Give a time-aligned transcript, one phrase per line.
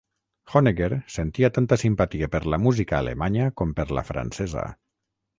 [0.59, 4.65] Honegger sentia tanta simpatia per la música alemanya com per la francesa.